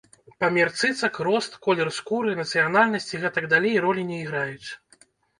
Памер 0.43 0.69
цыцак, 0.77 1.17
рост, 1.27 1.57
колер 1.67 1.89
скуры, 1.97 2.31
нацыянальнасць 2.39 3.11
і 3.11 3.19
гэтак 3.25 3.45
далей 3.53 3.75
ролі 3.83 4.07
не 4.07 4.17
іграюць. 4.23 4.69